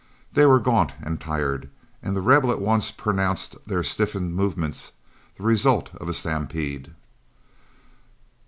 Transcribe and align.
They 0.33 0.47
were 0.47 0.59
gaunt 0.59 0.93
and 1.03 1.21
tired, 1.21 1.69
and 2.01 2.15
The 2.17 2.23
Rebel 2.23 2.51
at 2.51 2.59
once 2.59 2.89
pronounced 2.89 3.55
their 3.67 3.83
stiffened 3.83 4.33
movements 4.33 4.93
the 5.37 5.43
result 5.43 5.93
of 5.93 6.09
a 6.09 6.13
stampede. 6.15 6.93